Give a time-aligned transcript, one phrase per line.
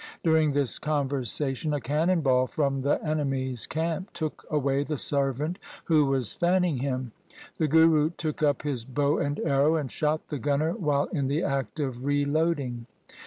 [0.23, 6.07] During this conversation a cannon ball from the enemy's camp took away the servant who
[6.07, 7.11] was fanning him.
[7.59, 11.43] The Guru took up his bow and arrow and shot the gunner while in the
[11.43, 12.87] act of reloading.